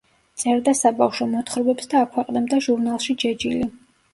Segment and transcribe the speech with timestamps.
[0.43, 3.71] წერდა საბავშვო მოთხრობებს და აქვეყნებდა ჟურნალში „ჯეჯილი“.